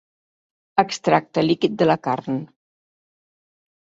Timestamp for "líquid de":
1.49-1.87